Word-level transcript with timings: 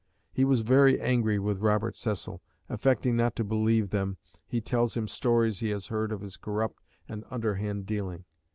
He 0.33 0.45
was 0.45 0.61
very 0.61 0.99
angry 0.99 1.37
with 1.37 1.59
Robert 1.61 1.95
Cecil; 1.95 2.41
affecting 2.69 3.15
not 3.15 3.35
to 3.35 3.43
believe 3.43 3.91
them, 3.91 4.17
he 4.47 4.59
tells 4.59 4.95
him 4.97 5.07
stories 5.07 5.59
he 5.59 5.69
has 5.69 5.85
heard 5.93 6.11
of 6.11 6.21
his 6.21 6.37
corrupt 6.37 6.81
and 7.07 7.23
underhand 7.29 7.85
dealing. 7.85 8.25